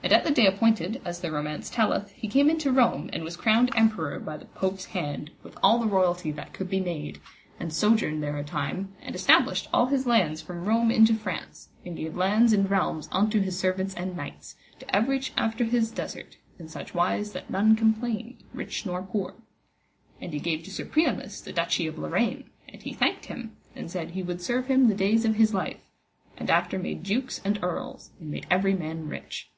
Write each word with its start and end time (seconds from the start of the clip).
And 0.00 0.12
at 0.12 0.22
the 0.24 0.30
day 0.30 0.46
appointed, 0.46 1.02
as 1.04 1.20
the 1.20 1.30
romance 1.32 1.68
telleth, 1.68 2.12
he 2.12 2.28
came 2.28 2.48
into 2.48 2.70
Rome, 2.72 3.10
and 3.12 3.24
was 3.24 3.36
crowned 3.36 3.72
emperor 3.74 4.20
by 4.20 4.36
the 4.36 4.44
pope's 4.44 4.84
hand, 4.86 5.32
with 5.42 5.58
all 5.60 5.80
the 5.80 5.88
royalty 5.88 6.30
that 6.30 6.52
could 6.54 6.70
be 6.70 6.78
made, 6.80 7.20
and 7.58 7.72
sojourned 7.72 8.22
there 8.22 8.36
a 8.38 8.44
time, 8.44 8.92
and 9.02 9.16
established 9.16 9.68
all 9.72 9.86
his 9.86 10.06
lands 10.06 10.40
from 10.40 10.64
Rome 10.64 10.92
into 10.92 11.14
France, 11.14 11.70
and 11.84 11.96
gave 11.96 12.16
lands 12.16 12.52
and 12.52 12.70
realms 12.70 13.08
unto 13.10 13.40
his 13.40 13.58
servants 13.58 13.92
and 13.92 14.16
knights, 14.16 14.54
to 14.78 14.86
everych 14.94 15.32
after 15.36 15.64
his 15.64 15.90
desert, 15.90 16.36
in 16.60 16.68
such 16.68 16.94
wise 16.94 17.32
that 17.32 17.50
none 17.50 17.74
complained, 17.74 18.44
rich 18.54 18.86
nor 18.86 19.02
poor. 19.02 19.34
And 20.20 20.32
he 20.32 20.38
gave 20.38 20.62
to 20.62 20.70
Sir 20.70 20.84
Priamus 20.84 21.40
the 21.40 21.52
duchy 21.52 21.88
of 21.88 21.98
Lorraine; 21.98 22.48
and 22.68 22.80
he 22.80 22.92
thanked 22.92 23.24
him, 23.26 23.56
and 23.74 23.90
said 23.90 24.12
he 24.12 24.22
would 24.22 24.40
serve 24.40 24.68
him 24.68 24.86
the 24.88 24.94
days 24.94 25.24
of 25.24 25.34
his 25.34 25.52
life; 25.52 25.84
and 26.38 26.48
after 26.50 26.78
made 26.78 27.02
dukes 27.02 27.40
and 27.44 27.58
earls, 27.62 28.12
and 28.20 28.30
made 28.30 28.46
every 28.48 28.74
man 28.74 29.08
rich. 29.08 29.50